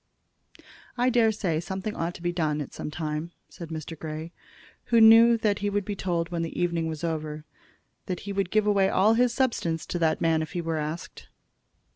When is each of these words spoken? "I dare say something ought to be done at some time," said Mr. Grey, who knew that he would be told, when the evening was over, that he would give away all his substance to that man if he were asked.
"I 0.97 1.11
dare 1.11 1.31
say 1.31 1.59
something 1.59 1.93
ought 1.95 2.15
to 2.15 2.23
be 2.23 2.31
done 2.31 2.59
at 2.59 2.73
some 2.73 2.89
time," 2.89 3.33
said 3.49 3.69
Mr. 3.69 3.95
Grey, 3.95 4.31
who 4.85 4.99
knew 4.99 5.37
that 5.37 5.59
he 5.59 5.69
would 5.69 5.85
be 5.85 5.95
told, 5.95 6.29
when 6.31 6.41
the 6.41 6.59
evening 6.59 6.87
was 6.87 7.03
over, 7.03 7.45
that 8.07 8.21
he 8.21 8.33
would 8.33 8.49
give 8.49 8.65
away 8.65 8.89
all 8.89 9.13
his 9.13 9.31
substance 9.31 9.85
to 9.85 9.99
that 9.99 10.19
man 10.19 10.41
if 10.41 10.53
he 10.53 10.61
were 10.61 10.77
asked. 10.77 11.27